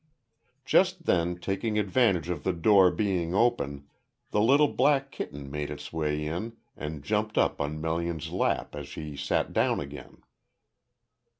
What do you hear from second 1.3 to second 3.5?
taking advantage of the door being